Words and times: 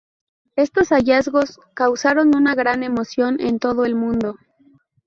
Estos 0.55 0.89
hallazgos 0.89 1.59
causaron 1.75 2.35
una 2.35 2.55
gran 2.55 2.81
emoción 2.81 3.39
en 3.39 3.59
todo 3.59 3.85
el 3.85 3.93
mundo. 3.93 4.35